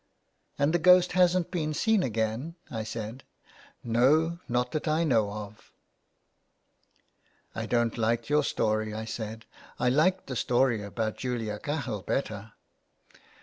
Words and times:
"And 0.57 0.73
the 0.73 0.79
ghost 0.79 1.11
hasn't 1.11 1.51
been 1.51 1.75
seen 1.75 2.01
again?" 2.01 2.55
I 2.71 2.83
said." 2.83 3.23
No, 3.83 4.39
not 4.49 4.71
that 4.71 4.87
I 4.87 5.03
know 5.03 5.29
of." 5.31 5.71
'* 6.59 6.81
I 7.53 7.67
don't 7.67 7.99
like 7.99 8.27
your 8.27 8.43
story," 8.43 8.95
I 8.95 9.05
said.'' 9.05 9.45
I 9.79 9.89
liked 9.89 10.25
the 10.25 10.35
story 10.35 10.81
about 10.81 11.17
Julia 11.19 11.59
Cahill 11.59 12.01
better." 12.01 12.53